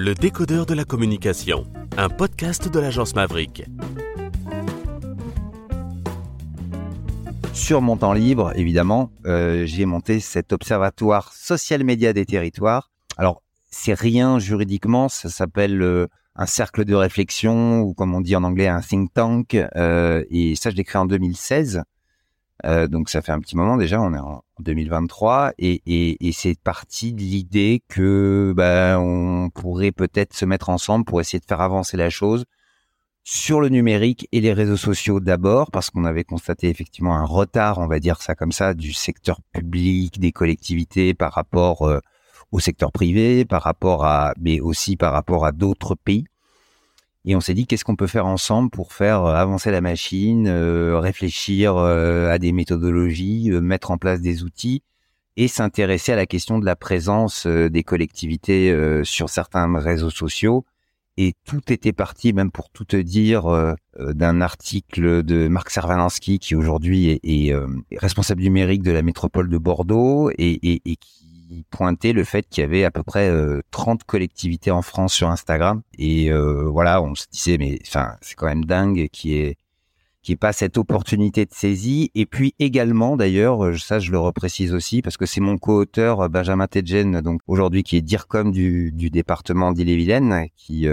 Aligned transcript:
Le 0.00 0.14
décodeur 0.14 0.64
de 0.64 0.74
la 0.74 0.84
communication, 0.84 1.66
un 1.96 2.08
podcast 2.08 2.68
de 2.72 2.78
l'agence 2.78 3.16
Maverick. 3.16 3.64
Sur 7.52 7.82
mon 7.82 7.96
temps 7.96 8.12
libre, 8.12 8.52
évidemment, 8.54 9.10
euh, 9.26 9.66
j'ai 9.66 9.86
monté 9.86 10.20
cet 10.20 10.52
observatoire 10.52 11.32
social 11.32 11.82
média 11.82 12.12
des 12.12 12.26
territoires. 12.26 12.92
Alors, 13.16 13.42
c'est 13.72 13.98
rien 13.98 14.38
juridiquement, 14.38 15.08
ça 15.08 15.30
s'appelle 15.30 15.82
euh, 15.82 16.06
un 16.36 16.46
cercle 16.46 16.84
de 16.84 16.94
réflexion 16.94 17.80
ou 17.80 17.92
comme 17.92 18.14
on 18.14 18.20
dit 18.20 18.36
en 18.36 18.44
anglais 18.44 18.68
un 18.68 18.80
think 18.80 19.12
tank. 19.12 19.56
Euh, 19.56 20.22
et 20.30 20.54
ça, 20.54 20.70
je 20.70 20.76
l'ai 20.76 20.84
créé 20.84 21.00
en 21.00 21.06
2016. 21.06 21.82
Euh, 22.64 22.88
donc 22.88 23.08
ça 23.08 23.22
fait 23.22 23.32
un 23.32 23.40
petit 23.40 23.56
moment 23.56 23.76
déjà, 23.76 24.00
on 24.00 24.12
est 24.14 24.18
en 24.18 24.42
2023 24.60 25.52
et, 25.58 25.80
et, 25.86 26.28
et 26.28 26.32
c'est 26.32 26.58
parti 26.58 27.12
de 27.12 27.20
l'idée 27.20 27.82
que 27.88 28.52
bah, 28.56 28.98
on 29.00 29.48
pourrait 29.50 29.92
peut-être 29.92 30.34
se 30.34 30.44
mettre 30.44 30.68
ensemble 30.68 31.04
pour 31.04 31.20
essayer 31.20 31.38
de 31.38 31.44
faire 31.44 31.60
avancer 31.60 31.96
la 31.96 32.10
chose 32.10 32.44
sur 33.30 33.60
le 33.60 33.68
numérique 33.68 34.26
et 34.32 34.40
les 34.40 34.54
réseaux 34.54 34.78
sociaux 34.78 35.20
d'abord 35.20 35.70
parce 35.70 35.90
qu'on 35.90 36.04
avait 36.04 36.24
constaté 36.24 36.70
effectivement 36.70 37.14
un 37.14 37.26
retard, 37.26 37.78
on 37.78 37.86
va 37.86 38.00
dire 38.00 38.22
ça 38.22 38.34
comme 38.34 38.52
ça, 38.52 38.72
du 38.72 38.94
secteur 38.94 39.40
public, 39.52 40.18
des 40.18 40.32
collectivités 40.32 41.12
par 41.12 41.34
rapport 41.34 41.82
euh, 41.82 42.00
au 42.52 42.58
secteur 42.58 42.90
privé, 42.90 43.44
par 43.44 43.62
rapport 43.62 44.06
à, 44.06 44.32
mais 44.40 44.60
aussi 44.60 44.96
par 44.96 45.12
rapport 45.12 45.44
à 45.44 45.52
d'autres 45.52 45.94
pays. 45.94 46.24
Et 47.28 47.36
on 47.36 47.40
s'est 47.40 47.52
dit 47.52 47.66
qu'est-ce 47.66 47.84
qu'on 47.84 47.94
peut 47.94 48.06
faire 48.06 48.24
ensemble 48.24 48.70
pour 48.70 48.94
faire 48.94 49.22
euh, 49.26 49.34
avancer 49.34 49.70
la 49.70 49.82
machine, 49.82 50.46
euh, 50.48 50.98
réfléchir 50.98 51.76
euh, 51.76 52.30
à 52.30 52.38
des 52.38 52.52
méthodologies, 52.52 53.50
mettre 53.50 53.90
en 53.90 53.98
place 53.98 54.22
des 54.22 54.44
outils 54.44 54.82
et 55.36 55.46
s'intéresser 55.46 56.12
à 56.12 56.16
la 56.16 56.24
question 56.24 56.58
de 56.58 56.64
la 56.64 56.74
présence 56.74 57.46
des 57.46 57.84
collectivités 57.84 58.74
sur 59.04 59.28
certains 59.28 59.78
réseaux 59.78 60.10
sociaux. 60.10 60.64
Et 61.16 61.34
tout 61.44 61.72
était 61.72 61.92
parti, 61.92 62.32
même 62.32 62.50
pour 62.50 62.70
tout 62.70 62.84
te 62.84 62.96
dire, 62.96 63.76
d'un 63.96 64.40
article 64.40 65.22
de 65.22 65.46
Marc 65.46 65.70
Servalansky 65.70 66.40
qui 66.40 66.56
aujourd'hui 66.56 67.10
est, 67.10 67.20
est, 67.22 67.54
responsable 67.98 68.42
numérique 68.42 68.82
de 68.82 68.90
la 68.90 69.02
métropole 69.02 69.48
de 69.48 69.58
Bordeaux 69.58 70.28
et, 70.30 70.58
et, 70.72 70.82
et 70.84 70.96
qui 70.96 71.27
pointait 71.70 72.12
le 72.12 72.24
fait 72.24 72.46
qu'il 72.48 72.62
y 72.62 72.64
avait 72.64 72.84
à 72.84 72.90
peu 72.90 73.02
près 73.02 73.30
30 73.70 74.00
euh, 74.00 74.04
collectivités 74.06 74.70
en 74.70 74.82
France 74.82 75.14
sur 75.14 75.28
Instagram. 75.28 75.82
Et 75.98 76.30
euh, 76.30 76.68
voilà, 76.68 77.02
on 77.02 77.14
se 77.14 77.26
disait, 77.30 77.58
mais 77.58 77.78
enfin, 77.86 78.16
c'est 78.20 78.34
quand 78.34 78.46
même 78.46 78.64
dingue 78.64 79.08
qui 79.12 79.34
est 79.34 79.56
qui 80.20 80.36
pas 80.36 80.52
cette 80.52 80.76
opportunité 80.76 81.46
de 81.46 81.54
saisie. 81.54 82.10
Et 82.14 82.26
puis 82.26 82.54
également, 82.58 83.16
d'ailleurs, 83.16 83.64
euh, 83.64 83.78
ça 83.78 83.98
je 83.98 84.10
le 84.10 84.18
reprécise 84.18 84.74
aussi 84.74 85.00
parce 85.00 85.16
que 85.16 85.26
c'est 85.26 85.40
mon 85.40 85.58
co-auteur 85.58 86.28
Benjamin 86.28 86.66
Tedjen, 86.66 87.22
donc 87.22 87.40
aujourd'hui 87.46 87.82
qui 87.82 87.96
est 87.96 88.02
DIRCOM 88.02 88.50
du, 88.50 88.92
du 88.92 89.10
département 89.10 89.72
d'Ille-et-Vilaine, 89.72 90.48
qui 90.56 90.86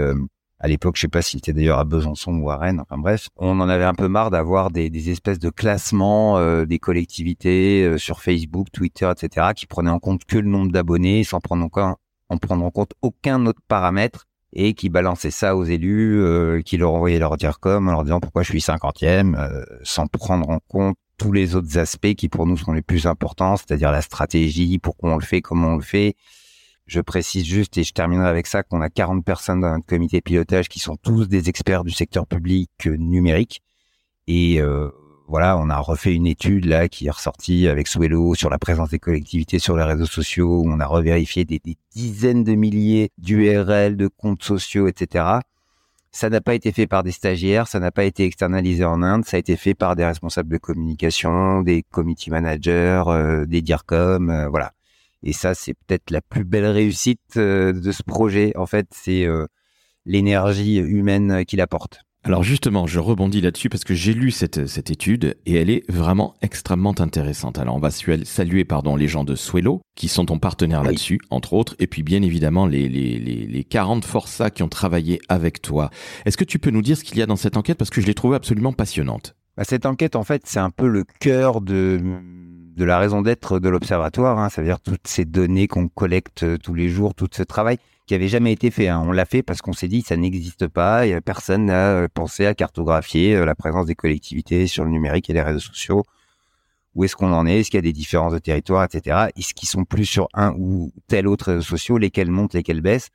à 0.58 0.68
l'époque, 0.68 0.96
je 0.96 1.02
sais 1.02 1.08
pas 1.08 1.22
s'il 1.22 1.38
était 1.38 1.52
d'ailleurs 1.52 1.78
à 1.78 1.84
Besançon 1.84 2.34
ou 2.38 2.50
à 2.50 2.56
Rennes. 2.56 2.80
Enfin 2.80 2.98
bref, 2.98 3.28
on 3.36 3.60
en 3.60 3.68
avait 3.68 3.84
un 3.84 3.94
peu 3.94 4.08
marre 4.08 4.30
d'avoir 4.30 4.70
des, 4.70 4.88
des, 4.88 5.10
espèces 5.10 5.38
de 5.38 5.50
classements 5.50 6.38
euh, 6.38 6.64
des 6.64 6.78
collectivités 6.78 7.84
euh, 7.84 7.98
sur 7.98 8.22
Facebook, 8.22 8.68
Twitter, 8.72 9.10
etc., 9.10 9.48
qui 9.54 9.66
prenaient 9.66 9.90
en 9.90 9.98
compte 9.98 10.24
que 10.24 10.38
le 10.38 10.48
nombre 10.48 10.72
d'abonnés, 10.72 11.24
sans 11.24 11.40
prendre 11.40 11.68
en, 11.76 11.96
en 12.28 12.38
prendre 12.38 12.64
en 12.64 12.70
compte 12.70 12.92
aucun 13.02 13.44
autre 13.44 13.60
paramètre, 13.68 14.24
et 14.54 14.72
qui 14.72 14.88
balançaient 14.88 15.30
ça 15.30 15.56
aux 15.56 15.64
élus, 15.64 16.22
euh, 16.22 16.62
qui 16.62 16.78
leur 16.78 16.92
envoyaient 16.92 17.18
leur 17.18 17.36
dire 17.36 17.60
comme 17.60 17.88
en 17.88 17.92
leur 17.92 18.04
disant 18.04 18.20
pourquoi 18.20 18.42
je 18.42 18.50
suis 18.50 18.62
cinquantième, 18.62 19.36
sans 19.82 20.06
prendre 20.06 20.48
en 20.48 20.60
compte 20.66 20.96
tous 21.18 21.32
les 21.32 21.54
autres 21.54 21.78
aspects 21.78 22.14
qui 22.14 22.28
pour 22.28 22.46
nous 22.46 22.56
sont 22.56 22.72
les 22.72 22.82
plus 22.82 23.06
importants, 23.06 23.56
c'est-à-dire 23.56 23.90
la 23.90 24.02
stratégie, 24.02 24.78
pourquoi 24.78 25.12
on 25.12 25.16
le 25.16 25.24
fait, 25.24 25.42
comment 25.42 25.68
on 25.68 25.76
le 25.76 25.82
fait, 25.82 26.14
je 26.86 27.00
précise 27.00 27.44
juste, 27.44 27.76
et 27.78 27.84
je 27.84 27.92
terminerai 27.92 28.28
avec 28.28 28.46
ça, 28.46 28.62
qu'on 28.62 28.80
a 28.80 28.88
40 28.88 29.24
personnes 29.24 29.60
dans 29.60 29.72
notre 29.72 29.86
comité 29.86 30.20
pilotage 30.20 30.68
qui 30.68 30.78
sont 30.78 30.96
tous 30.96 31.28
des 31.28 31.48
experts 31.48 31.84
du 31.84 31.90
secteur 31.90 32.26
public 32.26 32.70
euh, 32.86 32.96
numérique. 32.96 33.62
Et 34.28 34.60
euh, 34.60 34.90
voilà, 35.28 35.58
on 35.58 35.68
a 35.68 35.78
refait 35.78 36.14
une 36.14 36.26
étude 36.26 36.64
là 36.64 36.88
qui 36.88 37.06
est 37.06 37.10
ressortie 37.10 37.66
avec 37.66 37.88
Swello 37.88 38.34
sur 38.36 38.50
la 38.50 38.58
présence 38.58 38.90
des 38.90 39.00
collectivités 39.00 39.58
sur 39.58 39.76
les 39.76 39.82
réseaux 39.82 40.06
sociaux. 40.06 40.62
On 40.64 40.78
a 40.78 40.86
revérifié 40.86 41.44
des, 41.44 41.58
des 41.58 41.76
dizaines 41.94 42.44
de 42.44 42.54
milliers 42.54 43.10
d'URL, 43.18 43.96
de 43.96 44.06
comptes 44.08 44.44
sociaux, 44.44 44.86
etc. 44.86 45.24
Ça 46.12 46.30
n'a 46.30 46.40
pas 46.40 46.54
été 46.54 46.72
fait 46.72 46.86
par 46.86 47.02
des 47.02 47.12
stagiaires, 47.12 47.66
ça 47.66 47.80
n'a 47.80 47.90
pas 47.90 48.04
été 48.04 48.24
externalisé 48.24 48.84
en 48.84 49.02
Inde, 49.02 49.24
ça 49.24 49.36
a 49.36 49.40
été 49.40 49.56
fait 49.56 49.74
par 49.74 49.96
des 49.96 50.04
responsables 50.04 50.48
de 50.48 50.56
communication, 50.56 51.62
des 51.62 51.82
committee 51.82 52.30
managers, 52.30 53.02
euh, 53.08 53.44
des 53.44 53.60
DIRCOM, 53.60 54.48
voilà. 54.50 54.72
Et 55.26 55.32
ça, 55.32 55.54
c'est 55.54 55.74
peut-être 55.74 56.12
la 56.12 56.20
plus 56.20 56.44
belle 56.44 56.66
réussite 56.66 57.36
euh, 57.36 57.72
de 57.72 57.90
ce 57.90 58.04
projet. 58.04 58.56
En 58.56 58.66
fait, 58.66 58.86
c'est 58.92 59.26
euh, 59.26 59.46
l'énergie 60.04 60.76
humaine 60.76 61.44
qu'il 61.44 61.60
apporte. 61.60 61.98
Alors 62.22 62.44
justement, 62.44 62.86
je 62.86 63.00
rebondis 63.00 63.40
là-dessus 63.40 63.68
parce 63.68 63.82
que 63.82 63.94
j'ai 63.94 64.14
lu 64.14 64.30
cette, 64.30 64.68
cette 64.68 64.90
étude 64.92 65.36
et 65.44 65.54
elle 65.54 65.68
est 65.68 65.82
vraiment 65.90 66.34
extrêmement 66.42 66.94
intéressante. 67.00 67.58
Alors 67.58 67.74
on 67.74 67.80
va 67.80 67.90
saluer 67.90 68.64
pardon, 68.64 68.94
les 68.94 69.08
gens 69.08 69.24
de 69.24 69.34
Swello 69.34 69.80
qui 69.96 70.08
sont 70.08 70.26
ton 70.26 70.38
partenaire 70.38 70.82
là-dessus, 70.82 71.20
entre 71.30 71.54
autres, 71.54 71.76
et 71.78 71.86
puis 71.86 72.02
bien 72.02 72.22
évidemment 72.22 72.66
les, 72.66 72.88
les, 72.88 73.18
les, 73.18 73.46
les 73.46 73.64
40 73.64 74.04
Forçats 74.04 74.50
qui 74.50 74.64
ont 74.64 74.68
travaillé 74.68 75.20
avec 75.28 75.62
toi. 75.62 75.90
Est-ce 76.24 76.36
que 76.36 76.44
tu 76.44 76.58
peux 76.58 76.70
nous 76.70 76.82
dire 76.82 76.96
ce 76.96 77.04
qu'il 77.04 77.18
y 77.18 77.22
a 77.22 77.26
dans 77.26 77.36
cette 77.36 77.56
enquête? 77.56 77.78
Parce 77.78 77.90
que 77.90 78.00
je 78.00 78.06
l'ai 78.06 78.14
trouvée 78.14 78.36
absolument 78.36 78.72
passionnante 78.72 79.36
bah, 79.56 79.62
Cette 79.62 79.86
enquête, 79.86 80.16
en 80.16 80.24
fait, 80.24 80.42
c'est 80.46 80.58
un 80.58 80.70
peu 80.70 80.88
le 80.88 81.04
cœur 81.20 81.60
de 81.60 82.00
de 82.76 82.84
la 82.84 82.98
raison 82.98 83.22
d'être 83.22 83.58
de 83.58 83.68
l'observatoire. 83.68 84.38
Hein, 84.38 84.50
ça 84.50 84.60
veut 84.60 84.68
dire 84.68 84.80
toutes 84.80 85.06
ces 85.06 85.24
données 85.24 85.66
qu'on 85.66 85.88
collecte 85.88 86.42
euh, 86.42 86.58
tous 86.58 86.74
les 86.74 86.88
jours, 86.88 87.14
tout 87.14 87.28
ce 87.32 87.42
travail 87.42 87.78
qui 88.06 88.14
avait 88.14 88.28
jamais 88.28 88.52
été 88.52 88.70
fait. 88.70 88.88
Hein. 88.88 89.02
On 89.04 89.12
l'a 89.12 89.24
fait 89.24 89.42
parce 89.42 89.62
qu'on 89.62 89.72
s'est 89.72 89.88
dit 89.88 90.02
ça 90.02 90.16
n'existe 90.16 90.68
pas 90.68 91.06
et 91.06 91.20
personne 91.20 91.66
n'a 91.66 91.92
euh, 91.92 92.08
pensé 92.12 92.46
à 92.46 92.54
cartographier 92.54 93.34
euh, 93.34 93.44
la 93.46 93.54
présence 93.54 93.86
des 93.86 93.94
collectivités 93.94 94.66
sur 94.66 94.84
le 94.84 94.90
numérique 94.90 95.28
et 95.30 95.32
les 95.32 95.42
réseaux 95.42 95.58
sociaux. 95.58 96.04
Où 96.94 97.04
est-ce 97.04 97.16
qu'on 97.16 97.32
en 97.32 97.46
est? 97.46 97.60
Est-ce 97.60 97.70
qu'il 97.70 97.78
y 97.78 97.78
a 97.78 97.82
des 97.82 97.92
différences 97.92 98.32
de 98.32 98.38
territoire, 98.38 98.84
etc. 98.84 99.28
Est-ce 99.36 99.52
qu'ils 99.54 99.68
sont 99.68 99.84
plus 99.84 100.06
sur 100.06 100.28
un 100.32 100.54
ou 100.56 100.92
tel 101.08 101.26
autre 101.26 101.52
réseau 101.52 101.62
social? 101.62 101.98
Lesquels 101.98 102.30
montent, 102.30 102.54
lesquels 102.54 102.80
baissent? 102.80 103.10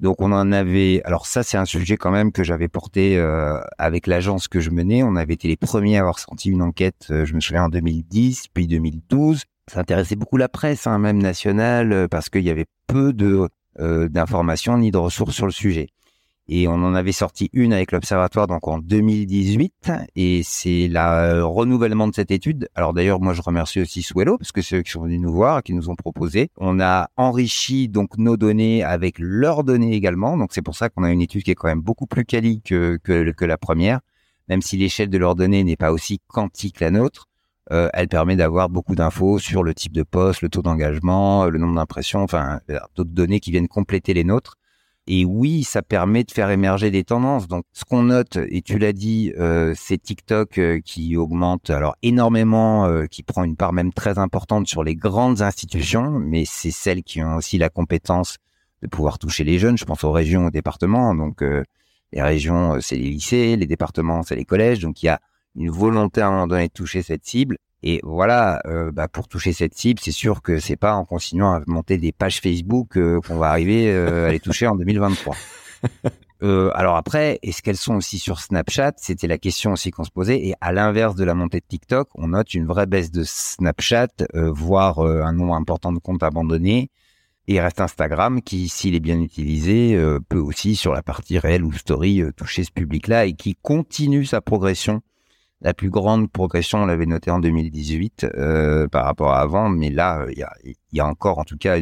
Donc 0.00 0.20
on 0.20 0.32
en 0.32 0.52
avait. 0.52 1.02
Alors 1.04 1.26
ça 1.26 1.42
c'est 1.42 1.56
un 1.56 1.64
sujet 1.64 1.96
quand 1.96 2.10
même 2.10 2.32
que 2.32 2.42
j'avais 2.42 2.68
porté 2.68 3.16
euh, 3.16 3.60
avec 3.78 4.06
l'agence 4.06 4.48
que 4.48 4.60
je 4.60 4.70
menais. 4.70 5.02
On 5.02 5.16
avait 5.16 5.34
été 5.34 5.48
les 5.48 5.56
premiers 5.56 5.96
à 5.96 6.00
avoir 6.00 6.18
sorti 6.18 6.50
une 6.50 6.62
enquête. 6.62 7.06
Euh, 7.10 7.24
je 7.24 7.34
me 7.34 7.40
souviens 7.40 7.64
en 7.64 7.68
2010 7.68 8.48
puis 8.52 8.66
2012. 8.66 9.44
Ça 9.70 9.80
intéressait 9.80 10.16
beaucoup 10.16 10.36
la 10.36 10.48
presse, 10.48 10.86
hein, 10.86 10.98
même 10.98 11.22
nationale, 11.22 11.92
euh, 11.92 12.08
parce 12.08 12.28
qu'il 12.28 12.42
y 12.42 12.50
avait 12.50 12.66
peu 12.86 13.12
de 13.12 13.48
d'informations 13.76 14.78
ni 14.78 14.92
de 14.92 14.98
ressources 14.98 15.34
sur 15.34 15.46
le 15.46 15.50
sujet. 15.50 15.88
Et 16.46 16.68
on 16.68 16.74
en 16.74 16.94
avait 16.94 17.12
sorti 17.12 17.48
une 17.54 17.72
avec 17.72 17.90
l'Observatoire 17.90 18.46
donc 18.46 18.68
en 18.68 18.78
2018 18.78 19.90
et 20.14 20.42
c'est 20.44 20.88
le 20.88 21.42
renouvellement 21.42 22.06
de 22.06 22.14
cette 22.14 22.30
étude. 22.30 22.68
Alors 22.74 22.92
d'ailleurs 22.92 23.18
moi 23.20 23.32
je 23.32 23.40
remercie 23.40 23.80
aussi 23.80 24.02
Swello 24.02 24.36
parce 24.36 24.52
que 24.52 24.60
c'est 24.60 24.76
eux 24.76 24.82
qui 24.82 24.90
sont 24.90 25.02
venus 25.02 25.20
nous 25.20 25.32
voir, 25.32 25.62
qui 25.62 25.72
nous 25.72 25.88
ont 25.88 25.94
proposé. 25.94 26.50
On 26.58 26.80
a 26.80 27.08
enrichi 27.16 27.88
donc 27.88 28.18
nos 28.18 28.36
données 28.36 28.82
avec 28.82 29.18
leurs 29.18 29.64
données 29.64 29.94
également. 29.94 30.36
Donc 30.36 30.50
c'est 30.52 30.60
pour 30.60 30.76
ça 30.76 30.90
qu'on 30.90 31.02
a 31.02 31.10
une 31.10 31.22
étude 31.22 31.44
qui 31.44 31.50
est 31.50 31.54
quand 31.54 31.68
même 31.68 31.80
beaucoup 31.80 32.06
plus 32.06 32.26
quali 32.26 32.60
que, 32.60 32.98
que, 33.02 33.30
que 33.30 33.44
la 33.46 33.56
première, 33.56 34.00
même 34.48 34.60
si 34.60 34.76
l'échelle 34.76 35.08
de 35.08 35.16
leurs 35.16 35.36
données 35.36 35.64
n'est 35.64 35.76
pas 35.76 35.92
aussi 35.92 36.20
quantique 36.26 36.76
que 36.76 36.84
la 36.84 36.90
nôtre. 36.90 37.28
Euh, 37.72 37.88
elle 37.94 38.08
permet 38.08 38.36
d'avoir 38.36 38.68
beaucoup 38.68 38.94
d'infos 38.94 39.38
sur 39.38 39.62
le 39.62 39.72
type 39.72 39.94
de 39.94 40.02
poste, 40.02 40.42
le 40.42 40.50
taux 40.50 40.60
d'engagement, 40.60 41.46
le 41.46 41.58
nombre 41.58 41.76
d'impressions, 41.76 42.22
enfin 42.22 42.60
d'autres 42.94 43.10
données 43.10 43.40
qui 43.40 43.50
viennent 43.50 43.68
compléter 43.68 44.12
les 44.12 44.24
nôtres. 44.24 44.58
Et 45.06 45.26
oui, 45.26 45.64
ça 45.64 45.82
permet 45.82 46.24
de 46.24 46.30
faire 46.30 46.50
émerger 46.50 46.90
des 46.90 47.04
tendances. 47.04 47.46
Donc, 47.46 47.64
ce 47.74 47.84
qu'on 47.84 48.04
note, 48.04 48.38
et 48.48 48.62
tu 48.62 48.78
l'as 48.78 48.94
dit, 48.94 49.34
euh, 49.38 49.74
c'est 49.76 49.98
TikTok 49.98 50.56
euh, 50.56 50.80
qui 50.82 51.16
augmente 51.18 51.68
alors 51.68 51.94
énormément, 52.02 52.86
euh, 52.86 53.04
qui 53.04 53.22
prend 53.22 53.44
une 53.44 53.56
part 53.56 53.74
même 53.74 53.92
très 53.92 54.18
importante 54.18 54.66
sur 54.66 54.82
les 54.82 54.94
grandes 54.94 55.42
institutions, 55.42 56.10
mais 56.10 56.44
c'est 56.46 56.70
celles 56.70 57.02
qui 57.02 57.22
ont 57.22 57.36
aussi 57.36 57.58
la 57.58 57.68
compétence 57.68 58.38
de 58.80 58.88
pouvoir 58.88 59.18
toucher 59.18 59.44
les 59.44 59.58
jeunes. 59.58 59.76
Je 59.76 59.84
pense 59.84 60.04
aux 60.04 60.12
régions, 60.12 60.46
aux 60.46 60.50
départements. 60.50 61.14
Donc, 61.14 61.42
les 62.12 62.22
régions, 62.22 62.78
c'est 62.80 62.96
les 62.96 63.10
lycées, 63.10 63.56
les 63.56 63.66
départements, 63.66 64.22
c'est 64.22 64.36
les 64.36 64.44
collèges. 64.44 64.80
Donc, 64.80 65.02
il 65.02 65.06
y 65.06 65.08
a 65.10 65.20
une 65.56 65.70
volonté 65.70 66.20
à 66.20 66.28
un 66.28 66.30
moment 66.30 66.46
donné 66.46 66.68
de 66.68 66.72
toucher 66.72 67.02
cette 67.02 67.24
cible. 67.24 67.58
Et 67.86 68.00
voilà, 68.02 68.62
euh, 68.66 68.90
bah 68.90 69.08
pour 69.08 69.28
toucher 69.28 69.52
cette 69.52 69.74
cible, 69.74 70.00
c'est 70.02 70.10
sûr 70.10 70.40
que 70.40 70.58
c'est 70.58 70.74
pas 70.74 70.94
en 70.94 71.04
continuant 71.04 71.52
à 71.52 71.60
monter 71.66 71.98
des 71.98 72.12
pages 72.12 72.40
Facebook 72.40 72.96
euh, 72.96 73.20
qu'on 73.20 73.36
va 73.36 73.50
arriver 73.50 73.92
euh, 73.92 74.26
à 74.26 74.32
les 74.32 74.40
toucher 74.40 74.66
en 74.66 74.74
2023. 74.74 75.36
alors 76.40 76.96
après, 76.96 77.38
est-ce 77.42 77.60
qu'elles 77.60 77.76
sont 77.76 77.96
aussi 77.96 78.18
sur 78.18 78.40
Snapchat? 78.40 78.92
C'était 78.96 79.26
la 79.26 79.36
question 79.36 79.72
aussi 79.72 79.90
qu'on 79.90 80.04
se 80.04 80.10
posait. 80.10 80.46
Et 80.46 80.54
à 80.62 80.72
l'inverse 80.72 81.14
de 81.14 81.24
la 81.24 81.34
montée 81.34 81.60
de 81.60 81.66
TikTok, 81.68 82.08
on 82.14 82.28
note 82.28 82.54
une 82.54 82.64
vraie 82.64 82.86
baisse 82.86 83.10
de 83.10 83.22
Snapchat, 83.22 84.08
voire 84.32 85.00
un 85.00 85.32
nombre 85.34 85.54
important 85.54 85.92
de 85.92 85.98
comptes 85.98 86.22
abandonnés. 86.22 86.90
Et 87.48 87.54
il 87.56 87.60
reste 87.60 87.82
Instagram 87.82 88.40
qui, 88.40 88.70
s'il 88.70 88.94
est 88.94 89.00
bien 89.00 89.20
utilisé, 89.20 89.98
peut 90.30 90.38
aussi 90.38 90.74
sur 90.76 90.94
la 90.94 91.02
partie 91.02 91.38
réelle 91.38 91.64
ou 91.64 91.72
story 91.72 92.22
toucher 92.36 92.64
ce 92.64 92.72
public-là 92.72 93.26
et 93.26 93.34
qui 93.34 93.56
continue 93.60 94.24
sa 94.24 94.40
progression 94.40 95.02
la 95.64 95.74
plus 95.74 95.90
grande 95.90 96.30
progression, 96.30 96.82
on 96.82 96.86
l'avait 96.86 97.06
noté 97.06 97.30
en 97.30 97.40
2018 97.40 98.26
euh, 98.36 98.86
par 98.86 99.06
rapport 99.06 99.32
à 99.32 99.40
avant, 99.40 99.70
mais 99.70 99.90
là, 99.90 100.26
il 100.30 100.46
y 100.92 101.00
a, 101.00 101.06
encore 101.06 101.38
en 101.38 101.44
tout 101.44 101.56
cas 101.56 101.76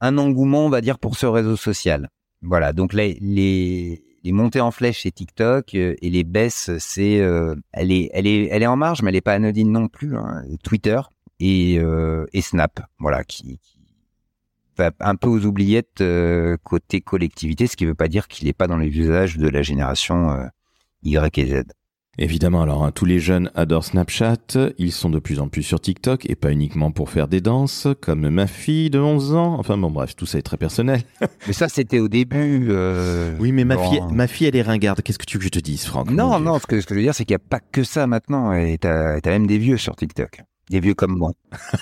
un 0.00 0.18
engouement, 0.18 0.66
on 0.66 0.70
va 0.70 0.80
dire, 0.80 0.98
pour 0.98 1.16
ce 1.16 1.24
réseau 1.24 1.56
social. 1.56 2.10
Voilà, 2.42 2.74
donc 2.74 2.92
les, 2.92 4.02
montées 4.26 4.60
en 4.60 4.70
flèche 4.70 5.02
c'est 5.02 5.12
TikTok 5.12 5.74
euh, 5.74 5.94
et 6.02 6.10
les 6.10 6.24
baisses 6.24 6.70
c'est 6.78 7.20
euh, 7.20 7.54
elle 7.72 7.90
est 7.90 8.10
elle 8.12 8.26
est 8.26 8.66
en 8.66 8.76
marge 8.76 9.02
mais 9.02 9.10
elle 9.10 9.16
est 9.16 9.22
pas 9.22 9.32
anodine 9.32 9.70
non 9.72 9.88
plus. 9.88 10.16
Hein. 10.16 10.44
Twitter 10.62 11.00
et 11.40 11.78
euh, 11.78 12.26
Snap, 12.38 12.80
voilà 12.98 13.24
qui, 13.24 13.60
va 14.76 14.90
un 15.00 15.16
peu 15.16 15.28
aux 15.28 15.46
oubliettes 15.46 16.02
côté 16.64 17.00
collectivité, 17.00 17.66
ce 17.66 17.76
qui 17.76 17.86
veut 17.86 17.94
pas 17.94 18.08
dire 18.08 18.28
qu'il 18.28 18.46
n'est 18.46 18.52
pas 18.52 18.66
dans 18.66 18.78
les 18.78 18.88
usages 18.88 19.38
de 19.38 19.48
la 19.48 19.62
génération 19.62 20.36
Y 21.02 21.38
et 21.38 21.46
Z. 21.46 21.64
Évidemment, 22.18 22.62
alors 22.62 22.84
hein, 22.84 22.92
tous 22.92 23.04
les 23.04 23.18
jeunes 23.18 23.50
adorent 23.54 23.84
Snapchat, 23.84 24.36
ils 24.78 24.92
sont 24.92 25.10
de 25.10 25.18
plus 25.18 25.40
en 25.40 25.48
plus 25.48 25.64
sur 25.64 25.80
TikTok 25.80 26.28
et 26.30 26.36
pas 26.36 26.52
uniquement 26.52 26.92
pour 26.92 27.10
faire 27.10 27.26
des 27.26 27.40
danses, 27.40 27.88
comme 28.00 28.28
ma 28.28 28.46
fille 28.46 28.88
de 28.88 29.00
11 29.00 29.34
ans. 29.34 29.56
Enfin 29.58 29.76
bon, 29.76 29.90
bref, 29.90 30.14
tout 30.14 30.26
ça 30.26 30.38
est 30.38 30.42
très 30.42 30.56
personnel. 30.56 31.02
mais 31.46 31.52
ça, 31.52 31.68
c'était 31.68 31.98
au 31.98 32.08
début. 32.08 32.68
Euh, 32.70 33.36
oui, 33.40 33.50
mais 33.50 33.64
ma 33.64 33.76
fille, 33.76 34.00
ma 34.12 34.28
fille, 34.28 34.46
elle 34.46 34.56
est 34.56 34.62
ringarde. 34.62 35.02
Qu'est-ce 35.02 35.18
que 35.18 35.24
tu 35.24 35.38
veux 35.38 35.40
que 35.40 35.46
je 35.46 35.50
te 35.50 35.58
dise, 35.58 35.84
Franck? 35.84 36.10
Non, 36.10 36.38
non, 36.38 36.58
ce 36.58 36.66
que, 36.66 36.80
ce 36.80 36.86
que 36.86 36.94
je 36.94 37.00
veux 37.00 37.04
dire, 37.04 37.14
c'est 37.14 37.24
qu'il 37.24 37.34
n'y 37.34 37.42
a 37.42 37.48
pas 37.48 37.60
que 37.60 37.82
ça 37.82 38.06
maintenant. 38.06 38.52
Et 38.52 38.78
t'as 38.78 39.16
as 39.16 39.30
même 39.30 39.46
des 39.46 39.58
vieux 39.58 39.76
sur 39.76 39.96
TikTok, 39.96 40.42
des 40.70 40.80
vieux 40.80 40.94
comme 40.94 41.16
moi. 41.16 41.32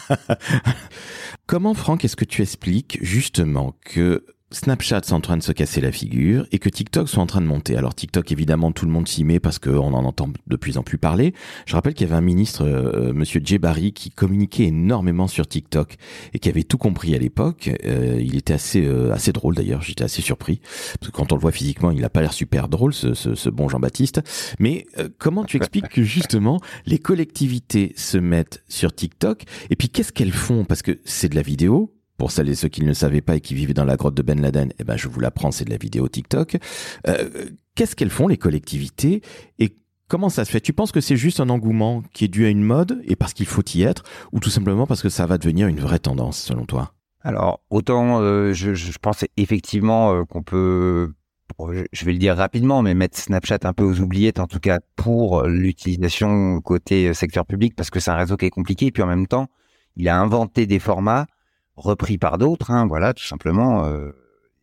Comment, 1.46 1.74
Franck, 1.74 2.04
est-ce 2.04 2.16
que 2.16 2.24
tu 2.24 2.40
expliques 2.40 2.98
justement 3.02 3.74
que 3.84 4.24
Snapchat 4.52 4.98
est 4.98 5.12
en 5.12 5.20
train 5.20 5.36
de 5.36 5.42
se 5.42 5.52
casser 5.52 5.80
la 5.80 5.92
figure 5.92 6.46
et 6.52 6.58
que 6.58 6.68
TikTok 6.68 7.08
sont 7.08 7.20
en 7.20 7.26
train 7.26 7.40
de 7.40 7.46
monter. 7.46 7.76
Alors 7.76 7.94
TikTok, 7.94 8.30
évidemment, 8.32 8.70
tout 8.70 8.84
le 8.84 8.92
monde 8.92 9.08
s'y 9.08 9.24
met 9.24 9.40
parce 9.40 9.58
qu'on 9.58 9.94
en 9.94 10.04
entend 10.04 10.28
de 10.46 10.56
plus 10.56 10.76
en 10.76 10.82
plus 10.82 10.98
parler. 10.98 11.34
Je 11.66 11.74
rappelle 11.74 11.94
qu'il 11.94 12.06
y 12.06 12.10
avait 12.10 12.18
un 12.18 12.22
ministre, 12.22 12.64
euh, 12.64 13.12
Monsieur 13.14 13.40
Djebari, 13.42 13.92
qui 13.92 14.10
communiquait 14.10 14.64
énormément 14.64 15.26
sur 15.26 15.46
TikTok 15.46 15.96
et 16.34 16.38
qui 16.38 16.48
avait 16.48 16.64
tout 16.64 16.78
compris 16.78 17.14
à 17.14 17.18
l'époque. 17.18 17.70
Euh, 17.84 18.20
il 18.20 18.36
était 18.36 18.52
assez 18.52 18.84
euh, 18.84 19.12
assez 19.12 19.32
drôle 19.32 19.54
d'ailleurs. 19.54 19.82
J'étais 19.82 20.04
assez 20.04 20.22
surpris 20.22 20.60
parce 21.00 21.10
que 21.10 21.16
quand 21.16 21.32
on 21.32 21.36
le 21.36 21.40
voit 21.40 21.52
physiquement, 21.52 21.90
il 21.90 22.04
a 22.04 22.10
pas 22.10 22.20
l'air 22.20 22.32
super 22.32 22.68
drôle, 22.68 22.92
ce, 22.92 23.14
ce, 23.14 23.34
ce 23.34 23.48
bon 23.48 23.68
Jean-Baptiste. 23.68 24.20
Mais 24.58 24.86
comment 25.18 25.44
tu 25.44 25.56
expliques 25.56 25.88
que 25.88 26.02
justement 26.02 26.60
les 26.86 26.98
collectivités 26.98 27.94
se 27.96 28.18
mettent 28.18 28.62
sur 28.68 28.94
TikTok 28.94 29.44
et 29.70 29.76
puis 29.76 29.88
qu'est-ce 29.88 30.12
qu'elles 30.12 30.32
font? 30.32 30.64
Parce 30.64 30.82
que 30.82 31.00
c'est 31.04 31.28
de 31.28 31.34
la 31.34 31.42
vidéo, 31.42 31.92
pour 32.18 32.30
celles 32.30 32.48
et 32.48 32.54
ceux 32.54 32.68
qui 32.68 32.84
ne 32.84 32.92
savaient 32.92 33.20
pas 33.20 33.36
et 33.36 33.40
qui 33.40 33.54
vivaient 33.54 33.74
dans 33.74 33.84
la 33.84 33.96
grotte 33.96 34.14
de 34.14 34.22
Ben 34.22 34.40
Laden, 34.40 34.72
eh 34.78 34.84
ben 34.84 34.96
je 34.96 35.08
vous 35.08 35.20
l'apprends, 35.20 35.50
c'est 35.50 35.64
de 35.64 35.70
la 35.70 35.76
vidéo 35.76 36.08
TikTok. 36.08 36.56
Euh, 37.08 37.46
qu'est-ce 37.74 37.96
qu'elles 37.96 38.10
font 38.10 38.28
les 38.28 38.36
collectivités 38.36 39.22
et 39.58 39.76
comment 40.08 40.28
ça 40.28 40.44
se 40.44 40.50
fait? 40.50 40.60
Tu 40.60 40.72
penses 40.72 40.92
que 40.92 41.00
c'est 41.00 41.16
juste 41.16 41.40
un 41.40 41.48
engouement 41.48 42.02
qui 42.12 42.26
est 42.26 42.28
dû 42.28 42.44
à 42.44 42.48
une 42.48 42.62
mode 42.62 43.02
et 43.06 43.16
parce 43.16 43.32
qu'il 43.32 43.46
faut 43.46 43.62
y 43.74 43.82
être, 43.82 44.04
ou 44.32 44.40
tout 44.40 44.50
simplement 44.50 44.86
parce 44.86 45.02
que 45.02 45.08
ça 45.08 45.26
va 45.26 45.38
devenir 45.38 45.68
une 45.68 45.80
vraie 45.80 45.98
tendance 45.98 46.38
selon 46.38 46.66
toi? 46.66 46.92
Alors 47.24 47.60
autant 47.70 48.20
euh, 48.20 48.52
je, 48.52 48.74
je, 48.74 48.98
pense 48.98 49.24
effectivement 49.36 50.12
euh, 50.12 50.24
qu'on 50.24 50.42
peut 50.42 51.12
je 51.92 52.04
vais 52.04 52.12
le 52.12 52.18
dire 52.18 52.36
rapidement, 52.36 52.82
mais 52.82 52.94
mettre 52.94 53.18
Snapchat 53.18 53.58
un 53.64 53.72
peu 53.72 53.84
aux 53.84 54.00
oubliettes, 54.00 54.40
en 54.40 54.46
tout 54.46 54.58
cas 54.58 54.80
pour 54.96 55.42
l'utilisation 55.44 56.60
côté 56.60 57.12
secteur 57.14 57.46
public, 57.46 57.74
parce 57.76 57.90
que 57.90 58.00
c'est 58.00 58.10
un 58.10 58.16
réseau 58.16 58.36
qui 58.36 58.46
est 58.46 58.50
compliqué. 58.50 58.86
Et 58.86 58.90
puis 58.90 59.02
en 59.02 59.06
même 59.06 59.26
temps, 59.26 59.48
il 59.96 60.08
a 60.08 60.18
inventé 60.18 60.66
des 60.66 60.78
formats 60.78 61.26
repris 61.76 62.18
par 62.18 62.38
d'autres. 62.38 62.70
Hein, 62.70 62.86
voilà, 62.86 63.14
tout 63.14 63.24
simplement, 63.24 63.84
euh, 63.86 64.10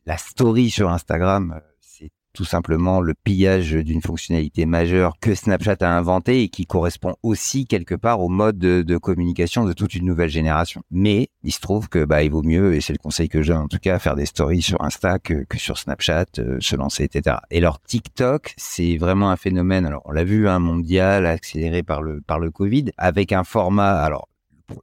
la 0.06 0.18
story 0.18 0.70
sur 0.70 0.90
Instagram, 0.90 1.54
euh, 1.56 1.60
c'est 1.82 2.12
tout 2.34 2.46
simplement 2.46 3.02
le 3.02 3.14
pillage 3.14 3.74
d'une 3.74 4.02
fonctionnalité 4.02 4.66
majeure 4.66 5.14
que 5.20 5.36
Snapchat 5.36 5.78
a 5.82 5.98
inventé 5.98 6.44
et 6.44 6.50
qui 6.50 6.66
correspond 6.66 7.16
aussi 7.24 7.66
quelque 7.66 7.96
part 7.96 8.22
au 8.22 8.30
mode 8.30 8.58
de, 8.58 8.98
communication 8.98 9.66
de 9.66 9.74
toute 9.74 9.96
une 9.96 10.06
nouvelle 10.06 10.30
génération. 10.30 10.84
Mais 10.92 11.30
il 11.44 11.52
se 11.52 11.60
trouve 11.60 11.90
que 11.90 12.06
bah 12.06 12.24
il 12.24 12.32
vaut 12.32 12.44
mieux, 12.44 12.76
et 12.76 12.82
c'est 12.82 12.94
le 12.94 13.00
conseil 13.00 13.30
que 13.30 13.42
j'ai 13.42 13.54
en 13.54 13.68
tout 13.68 13.80
cas, 13.80 14.00
faire 14.00 14.16
des 14.16 14.26
stories 14.26 14.62
sur 14.62 14.82
Insta 14.82 15.20
que, 15.20 15.44
que 15.44 15.58
sur 15.58 15.78
Snapchat, 15.78 16.26
euh, 16.38 16.58
se 16.62 16.76
lancer, 16.76 17.04
etc. 17.04 17.38
Et 17.52 17.58
alors 17.58 17.82
TikTok, 17.82 18.54
c'est 18.58 18.98
vraiment 18.98 19.32
un 19.32 19.38
phénomène. 19.38 19.86
Alors 19.86 20.04
on 20.06 20.12
l'a 20.12 20.24
vu, 20.24 20.48
un 20.48 20.56
hein, 20.56 20.60
mondial 20.60 21.26
accéléré 21.26 21.84
par 21.84 22.02
le 22.02 22.22
par 22.22 22.40
le 22.40 22.52
Covid, 22.52 22.92
avec 22.98 23.32
un 23.32 23.44
format. 23.44 24.00
Alors 24.00 24.29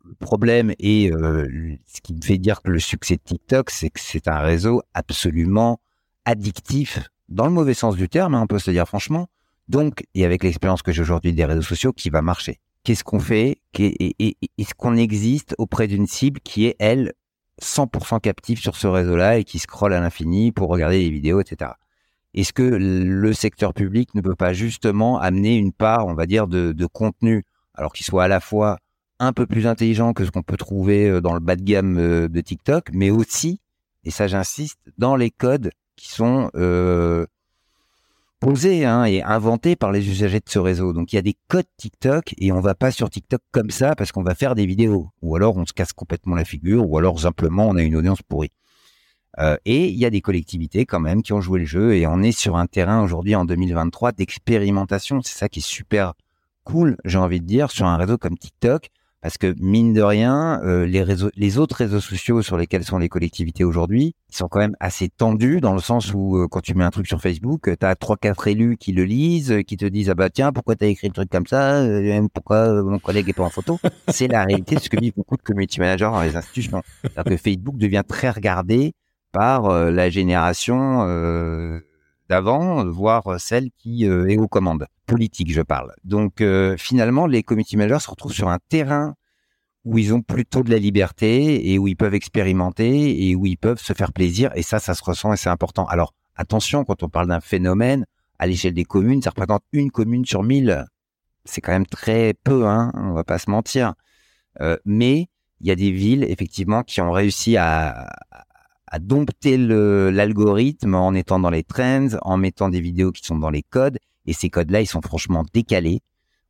le 0.05 0.15
problème 0.15 0.73
et 0.79 1.11
euh, 1.13 1.77
ce 1.87 2.01
qui 2.01 2.15
me 2.15 2.21
fait 2.21 2.39
dire 2.39 2.63
que 2.63 2.71
le 2.71 2.79
succès 2.79 3.17
de 3.17 3.23
TikTok, 3.23 3.71
c'est 3.71 3.91
que 3.91 4.01
c'est 4.01 4.29
un 4.29 4.39
réseau 4.39 4.83
absolument 4.95 5.81
addictif 6.25 7.09
dans 7.29 7.47
le 7.47 7.53
mauvais 7.53 7.75
sens 7.75 7.97
du 7.97 8.09
terme, 8.09 8.35
hein, 8.35 8.43
on 8.43 8.47
peut 8.47 8.59
se 8.59 8.71
le 8.71 8.75
dire 8.75 8.87
franchement. 8.87 9.29
Donc, 9.69 10.05
et 10.15 10.25
avec 10.25 10.45
l'expérience 10.45 10.83
que 10.83 10.93
j'ai 10.93 11.03
aujourd'hui 11.03 11.33
des 11.33 11.45
réseaux 11.45 11.63
sociaux, 11.63 11.93
qui 11.93 12.11
va 12.11 12.23
marcher. 12.23 12.61
Qu'est-ce 12.85 13.03
qu'on 13.03 13.19
fait? 13.19 13.61
Est-ce 13.75 14.75
qu'on 14.77 14.97
existe 14.97 15.55
auprès 15.59 15.89
d'une 15.89 16.07
cible 16.07 16.41
qui 16.41 16.67
est, 16.67 16.77
elle, 16.79 17.15
100% 17.61 18.21
captive 18.21 18.61
sur 18.61 18.77
ce 18.77 18.87
réseau-là 18.87 19.39
et 19.39 19.45
qui 19.45 19.59
scrolle 19.59 19.93
à 19.93 20.01
l'infini 20.01 20.53
pour 20.53 20.69
regarder 20.69 21.01
les 21.01 21.11
vidéos, 21.11 21.41
etc. 21.41 21.73
Est-ce 22.35 22.53
que 22.53 22.63
le 22.63 23.33
secteur 23.33 23.75
public 23.75 24.15
ne 24.15 24.21
peut 24.21 24.37
pas 24.37 24.53
justement 24.53 25.19
amener 25.19 25.57
une 25.57 25.73
part, 25.73 26.07
on 26.07 26.15
va 26.15 26.27
dire, 26.27 26.47
de, 26.47 26.73
de 26.73 26.87
contenu, 26.87 27.45
alors 27.75 27.93
qu'il 27.93 28.07
soit 28.07 28.25
à 28.25 28.29
la 28.29 28.41
fois 28.41 28.79
un 29.19 29.33
peu 29.33 29.47
plus 29.47 29.67
intelligent 29.67 30.13
que 30.13 30.25
ce 30.25 30.31
qu'on 30.31 30.43
peut 30.43 30.57
trouver 30.57 31.09
euh, 31.09 31.21
dans 31.21 31.35
le 31.35 31.41
bas 31.41 31.57
de 31.57 31.63
gamme 31.63 31.99
euh, 31.99 32.29
de 32.29 32.41
TikTok, 32.41 32.91
mais 32.93 33.11
aussi, 33.11 33.61
et 34.05 34.11
ça 34.11 34.27
j'insiste, 34.27 34.79
dans 34.99 35.17
les 35.17 35.31
codes 35.31 35.71
qui 35.97 36.11
sont 36.11 36.51
euh, 36.55 37.27
posés 38.41 38.85
hein, 38.85 39.05
et 39.05 39.23
inventés 39.23 39.77
par 39.77 39.93
les 39.93 40.09
usagers 40.09 40.41
de 40.41 40.49
ce 40.49 40.59
réseau. 40.59 40.93
Donc 40.93 41.13
il 41.13 41.17
y 41.17 41.19
a 41.19 41.23
des 41.23 41.37
codes 41.49 41.67
TikTok 41.79 42.35
et 42.39 42.53
on 42.53 42.61
va 42.61 42.75
pas 42.75 42.91
sur 42.91 43.09
TikTok 43.09 43.41
comme 43.51 43.71
ça 43.71 43.95
parce 43.97 44.13
qu'on 44.13 44.23
va 44.23 44.35
faire 44.35 44.55
des 44.55 44.67
vidéos, 44.67 45.11
ou 45.23 45.37
alors 45.37 45.57
on 45.57 45.65
se 45.65 45.73
casse 45.73 45.93
complètement 45.93 46.35
la 46.35 46.45
figure, 46.45 46.89
ou 46.89 46.99
alors 46.99 47.19
simplement 47.19 47.67
on 47.69 47.77
a 47.77 47.83
une 47.83 47.97
audience 47.97 48.23
pourrie. 48.23 48.53
Et 49.67 49.89
il 49.89 49.97
y 49.99 50.07
a 50.07 50.11
des 50.11 50.23
collectivités 50.23 50.87
quand 50.87 50.99
même 50.99 51.23
qui 51.23 51.35
ont 51.35 51.43
joué 51.43 51.59
le 51.59 51.67
jeu 51.67 51.95
et 51.95 52.07
on 52.07 52.23
est 52.23 52.33
sur 52.33 52.57
un 52.57 52.67
terrain 52.67 53.03
aujourd'hui 53.03 53.35
en 53.35 53.45
2023 53.45 54.13
d'expérimentation. 54.13 55.21
C'est 55.21 55.37
ça 55.37 55.51
qui 55.51 55.59
est 55.59 55.67
super 55.67 56.15
cool, 56.65 56.97
j'ai 57.05 57.19
envie 57.19 57.41
de 57.41 57.45
dire, 57.45 57.71
sur 57.71 57.85
un 57.85 57.99
réseau 57.99 58.17
comme 58.17 58.39
TikTok 58.39 58.91
parce 59.27 59.39
que 59.39 59.57
mine 59.59 59.93
de 59.93 60.03
rien, 60.03 60.61
euh, 60.63 60.87
les 60.87 61.03
réseaux, 61.03 61.31
les 61.35 61.59
autres 61.59 61.75
réseaux 61.75 61.99
sociaux 61.99 62.43
sur 62.43 62.57
lesquels 62.57 62.85
sont 62.85 62.99
les 62.99 63.09
collectivités 63.09 63.65
aujourd'hui, 63.65 64.15
ils 64.31 64.37
sont 64.37 64.47
quand 64.47 64.61
même 64.61 64.77
assez 64.79 65.09
tendus 65.09 65.61
dans 65.61 65.75
le 65.75 65.81
sens 65.81 66.15
où 66.15 66.37
euh, 66.37 66.47
quand 66.49 66.61
tu 66.61 66.75
mets 66.75 66.85
un 66.85 66.91
truc 66.91 67.09
sur 67.09 67.21
Facebook, 67.21 67.69
tu 67.77 67.85
as 67.85 67.97
trois 67.97 68.17
quatre 68.17 68.47
élus 68.47 68.77
qui 68.77 68.93
le 68.93 69.03
lisent, 69.03 69.51
euh, 69.51 69.63
qui 69.63 69.77
te 69.77 69.85
disent 69.85 70.11
ah 70.11 70.15
bah 70.15 70.31
tiens 70.31 70.53
pourquoi 70.53 70.77
t'as 70.77 70.87
écrit 70.87 71.09
le 71.09 71.13
truc 71.13 71.29
comme 71.29 71.49
ça, 71.49 71.85
pourquoi 72.33 72.85
mon 72.85 73.01
collègue 73.01 73.29
est 73.29 73.33
pas 73.33 73.43
en 73.43 73.51
photo? 73.51 73.81
C'est 74.07 74.29
la 74.29 74.45
réalité 74.45 74.77
de 74.77 74.81
ce 74.81 74.89
que 74.89 75.01
vivent 75.01 75.15
beaucoup 75.17 75.37
de 75.37 75.43
community 75.43 75.81
managers 75.81 76.05
dans 76.05 76.23
les 76.23 76.37
institutions. 76.37 76.85
cest 77.03 77.29
que 77.29 77.37
Facebook 77.37 77.79
devient 77.79 78.05
très 78.07 78.31
regardé 78.31 78.93
par 79.33 79.91
la 79.91 80.09
génération 80.09 81.05
d'avant, 82.29 82.85
voire 82.85 83.41
celle 83.41 83.71
qui 83.77 84.05
est 84.05 84.39
aux 84.39 84.49
commandes 84.49 84.87
politique, 85.07 85.53
je 85.53 85.63
parle. 85.63 85.95
Donc 86.05 86.41
euh, 86.41 86.77
finalement, 86.77 87.27
les 87.27 87.43
community 87.43 87.77
managers 87.77 88.01
se 88.01 88.11
retrouvent 88.11 88.33
sur 88.33 88.49
un 88.49 88.59
terrain 88.69 89.15
où 89.85 89.99
ils 89.99 90.13
ont 90.13 90.21
plutôt 90.21 90.63
de 90.63 90.71
la 90.71 90.79
liberté 90.79 91.73
et 91.73 91.79
où 91.79 91.87
ils 91.89 91.97
peuvent 91.97 92.15
expérimenter 92.15 93.29
et 93.29 93.37
où 93.37 93.47
ils 93.47 93.57
peuvent 93.57 93.81
se 93.81 93.93
faire 93.93 94.13
plaisir. 94.13 94.51
Et 94.57 94.63
ça, 94.63 94.81
ça 94.81 94.95
se 94.95 95.05
ressent 95.05 95.33
et 95.33 95.37
c'est 95.37 95.49
important. 95.49 95.87
Alors 95.87 96.13
attention, 96.35 96.85
quand 96.85 97.03
on 97.03 97.09
parle 97.09 97.29
d'un 97.29 97.41
phénomène 97.41 98.05
à 98.39 98.47
l'échelle 98.47 98.75
des 98.75 98.85
communes, 98.85 99.23
ça 99.23 99.31
représente 99.31 99.63
une 99.73 99.91
commune 99.91 100.27
sur 100.27 100.43
mille. 100.43 100.85
C'est 101.45 101.61
quand 101.61 101.73
même 101.73 101.87
très 101.87 102.35
peu, 102.35 102.67
hein, 102.67 102.91
on 102.95 103.13
va 103.13 103.25
pas 103.25 103.39
se 103.39 103.49
mentir. 103.49 103.95
Euh, 104.61 104.77
mais 104.85 105.29
il 105.61 105.69
y 105.69 105.71
a 105.71 105.77
des 105.77 105.93
villes 105.93 106.25
effectivement 106.25 106.83
qui 106.83 107.01
ont 107.01 107.13
réussi 107.13 107.57
à, 107.57 108.13
à 108.87 108.99
dompter 108.99 109.57
l'algorithme 109.59 110.95
en 110.95 111.15
étant 111.15 111.39
dans 111.39 111.51
les 111.51 111.65
trends, 111.65 112.09
en 112.23 112.37
mettant 112.37 112.69
des 112.69 112.81
vidéos 112.81 113.13
qui 113.13 113.25
sont 113.25 113.39
dans 113.39 113.51
les 113.51 113.63
codes 113.63 113.99
et 114.27 114.33
ces 114.33 114.51
codes-là, 114.51 114.81
ils 114.81 114.87
sont 114.87 115.01
franchement 115.01 115.45
décalés. 115.53 116.01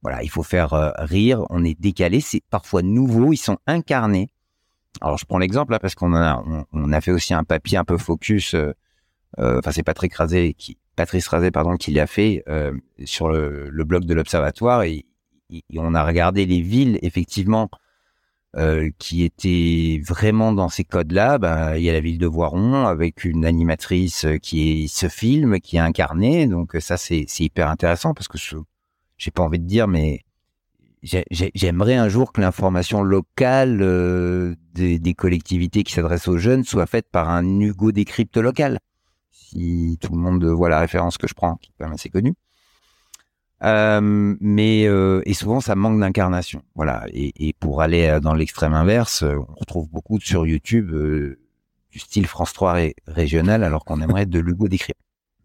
Voilà, 0.03 0.23
il 0.23 0.31
faut 0.31 0.43
faire 0.43 0.73
euh, 0.75 0.91
rire. 0.99 1.45
On 1.51 1.65
est 1.65 1.79
décalé. 1.79 2.21
C'est 2.21 2.43
parfois 2.51 2.83
nouveau. 2.83 3.33
Ils 3.33 3.39
sont 3.39 3.59
incarnés. 3.67 4.29
Alors, 5.01 5.19
je 5.19 5.27
prends 5.27 5.39
l'exemple 5.39 5.73
là 5.73 5.79
parce 5.79 5.95
qu'on 5.95 6.15
a, 6.15 6.43
on, 6.73 6.93
a 6.93 7.01
fait 7.01 7.11
aussi 7.11 7.35
un 7.35 7.45
papier 7.45 7.77
un 7.77 7.85
peu 7.85 7.99
focus. 7.99 8.55
Euh, 8.55 8.73
euh, 9.39 9.59
enfin, 9.59 9.73
c'est 9.73 9.83
Patrick 9.83 10.15
Razé 10.15 10.55
qui, 10.55 10.79
Patrice 10.95 11.29
Razé, 11.29 11.51
pardon, 11.51 11.77
qui 11.77 11.93
l'a 11.93 12.07
fait 12.07 12.43
sur 13.05 13.29
le, 13.29 13.71
blog 13.85 14.07
de 14.07 14.15
l'Observatoire 14.15 14.85
et, 14.85 15.05
on 15.77 15.95
a 15.95 16.05
regardé 16.05 16.47
les 16.47 16.61
villes 16.61 16.99
effectivement 17.03 17.69
euh, 18.57 18.91
qui 18.99 19.23
était 19.23 20.01
vraiment 20.03 20.51
dans 20.51 20.71
ces 20.71 20.83
codes-là, 20.83 21.37
bah, 21.37 21.77
il 21.77 21.85
y 21.85 21.91
a 21.91 21.93
la 21.93 22.01
ville 22.01 22.17
de 22.17 22.27
Voiron 22.27 22.87
avec 22.87 23.25
une 23.25 23.45
animatrice 23.45 24.25
euh, 24.25 24.39
qui 24.39 24.85
est 24.85 24.87
ce 24.87 25.09
film, 25.09 25.61
qui 25.61 25.77
est 25.77 25.81
incarné. 25.81 26.47
Donc 26.47 26.75
euh, 26.75 26.81
ça, 26.81 26.97
c'est 26.97 27.27
hyper 27.39 27.69
intéressant 27.69 28.15
parce 28.15 28.29
que 28.29 28.39
je 28.39 28.57
j'ai 29.19 29.31
pas 29.31 29.43
envie 29.43 29.59
de 29.59 29.67
dire, 29.67 29.89
mais 29.89 30.23
j'aimerais 31.03 31.97
un 31.97 32.09
jour 32.09 32.33
que 32.33 32.41
l'information 32.41 33.03
locale 33.03 33.79
des, 34.73 34.99
des, 34.99 35.15
collectivités 35.15 35.83
qui 35.85 35.93
s'adressent 35.93 36.29
aux 36.29 36.39
jeunes 36.39 36.65
soit 36.65 36.87
faite 36.87 37.09
par 37.11 37.29
un 37.31 37.61
Hugo 37.61 37.93
Décrypte 37.93 38.37
local. 38.39 38.79
Si 39.31 39.99
tout 40.01 40.13
le 40.13 40.19
monde 40.19 40.45
voit 40.45 40.69
la 40.69 40.81
référence 40.81 41.19
que 41.19 41.29
je 41.29 41.35
prends, 41.35 41.57
qui 41.57 41.71
est 41.71 41.75
quand 41.79 41.87
même 41.87 41.95
assez 41.95 42.11
connue. 42.11 42.35
Euh, 43.63 44.37
mais 44.41 44.87
euh, 44.87 45.23
et 45.25 45.33
souvent 45.35 45.61
ça 45.61 45.75
manque 45.75 46.01
d'incarnation. 46.01 46.63
Voilà. 46.75 47.07
Et, 47.13 47.55
pour 47.59 47.81
aller 47.83 48.07
euh, 48.07 48.21
dans 48.21 48.35
l'extrême 48.35 48.75
inverse, 48.75 49.23
on 49.23 49.55
retrouve 49.55 49.89
beaucoup 49.89 50.21
sur 50.21 50.47
YouTube 50.47 50.91
du 51.91 51.99
style 51.99 52.27
France 52.27 52.53
3 52.53 52.77
régional, 53.07 53.65
alors 53.65 53.85
qu'on 53.85 54.01
aimerait 54.01 54.27
de 54.27 54.39
Lugo 54.41 54.69
décrire. 54.69 54.95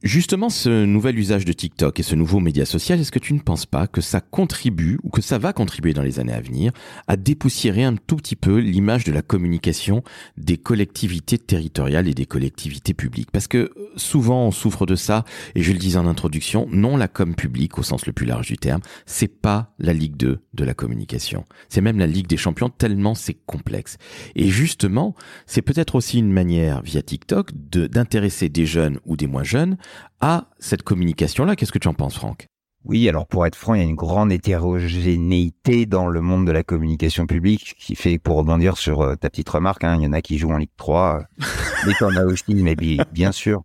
Justement, 0.03 0.49
ce 0.49 0.83
nouvel 0.83 1.19
usage 1.19 1.45
de 1.45 1.53
TikTok 1.53 1.99
et 1.99 2.03
ce 2.03 2.15
nouveau 2.15 2.39
média 2.39 2.65
social, 2.65 2.99
est-ce 2.99 3.11
que 3.11 3.19
tu 3.19 3.35
ne 3.35 3.39
penses 3.39 3.67
pas 3.67 3.85
que 3.85 4.01
ça 4.01 4.19
contribue 4.19 4.97
ou 5.03 5.09
que 5.09 5.21
ça 5.21 5.37
va 5.37 5.53
contribuer 5.53 5.93
dans 5.93 6.01
les 6.01 6.19
années 6.19 6.33
à 6.33 6.41
venir 6.41 6.71
à 7.07 7.17
dépoussiérer 7.17 7.83
un 7.83 7.95
tout 7.95 8.15
petit 8.15 8.35
peu 8.35 8.57
l'image 8.57 9.03
de 9.03 9.11
la 9.11 9.21
communication 9.21 10.03
des 10.37 10.57
collectivités 10.57 11.37
territoriales 11.37 12.07
et 12.07 12.15
des 12.15 12.25
collectivités 12.25 12.95
publiques? 12.95 13.29
Parce 13.31 13.47
que 13.47 13.57
euh, 13.57 13.91
souvent 13.95 14.47
on 14.47 14.51
souffre 14.51 14.87
de 14.87 14.95
ça, 14.95 15.23
et 15.53 15.61
je 15.61 15.71
le 15.71 15.77
disais 15.77 15.99
en 15.99 16.07
introduction, 16.07 16.67
non 16.71 16.97
la 16.97 17.07
com 17.07 17.35
publique 17.35 17.77
au 17.77 17.83
sens 17.83 18.07
le 18.07 18.13
plus 18.13 18.25
large 18.25 18.47
du 18.47 18.57
terme, 18.57 18.81
c'est 19.05 19.27
pas 19.27 19.75
la 19.77 19.93
Ligue 19.93 20.17
2 20.17 20.39
de 20.51 20.63
la 20.63 20.73
communication. 20.73 21.45
C'est 21.69 21.81
même 21.81 21.99
la 21.99 22.07
Ligue 22.07 22.27
des 22.27 22.37
champions 22.37 22.69
tellement 22.69 23.13
c'est 23.13 23.37
complexe. 23.45 23.99
Et 24.35 24.47
justement, 24.47 25.13
c'est 25.45 25.61
peut-être 25.61 25.93
aussi 25.93 26.17
une 26.17 26.33
manière 26.33 26.81
via 26.81 27.03
TikTok 27.03 27.51
d'intéresser 27.53 28.49
des 28.49 28.65
jeunes 28.65 28.97
ou 29.05 29.15
des 29.15 29.27
moins 29.27 29.43
jeunes 29.43 29.77
à 30.19 30.45
cette 30.59 30.83
communication-là. 30.83 31.55
Qu'est-ce 31.55 31.71
que 31.71 31.79
tu 31.79 31.87
en 31.87 31.93
penses, 31.93 32.15
Franck? 32.15 32.47
Oui, 32.83 33.07
alors 33.07 33.27
pour 33.27 33.45
être 33.45 33.55
franc, 33.55 33.75
il 33.75 33.81
y 33.81 33.85
a 33.85 33.87
une 33.87 33.95
grande 33.95 34.31
hétérogénéité 34.31 35.85
dans 35.85 36.07
le 36.07 36.19
monde 36.19 36.47
de 36.47 36.51
la 36.51 36.63
communication 36.63 37.27
publique 37.27 37.75
qui 37.77 37.95
fait, 37.95 38.17
pour 38.17 38.37
rebondir 38.37 38.77
sur 38.77 39.01
euh, 39.01 39.15
ta 39.15 39.29
petite 39.29 39.49
remarque, 39.49 39.83
hein, 39.83 39.97
il 39.99 40.03
y 40.03 40.07
en 40.07 40.13
a 40.13 40.21
qui 40.21 40.39
jouent 40.39 40.51
en 40.51 40.57
Ligue 40.57 40.71
3, 40.77 41.19
euh, 41.19 41.43
mais 41.85 41.93
t'en 41.99 42.09
as 42.15 42.25
aussi, 42.25 42.55
mais 42.55 42.75
bien 42.75 43.31
sûr, 43.31 43.61